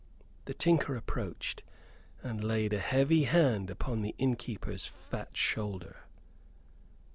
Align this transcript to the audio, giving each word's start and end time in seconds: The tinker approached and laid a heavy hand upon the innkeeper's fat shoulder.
The 0.45 0.55
tinker 0.55 0.95
approached 0.95 1.61
and 2.23 2.43
laid 2.43 2.73
a 2.73 2.79
heavy 2.79 3.25
hand 3.25 3.69
upon 3.69 4.01
the 4.01 4.15
innkeeper's 4.17 4.87
fat 4.87 5.37
shoulder. 5.37 6.05